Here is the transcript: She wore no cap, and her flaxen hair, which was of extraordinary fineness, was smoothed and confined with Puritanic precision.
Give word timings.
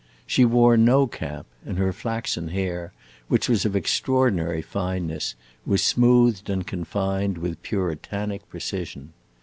She 0.25 0.45
wore 0.45 0.77
no 0.77 1.05
cap, 1.05 1.45
and 1.63 1.77
her 1.77 1.93
flaxen 1.93 2.47
hair, 2.47 2.91
which 3.27 3.47
was 3.47 3.65
of 3.65 3.75
extraordinary 3.75 4.63
fineness, 4.63 5.35
was 5.63 5.83
smoothed 5.83 6.49
and 6.49 6.65
confined 6.65 7.37
with 7.37 7.61
Puritanic 7.61 8.49
precision. 8.49 9.13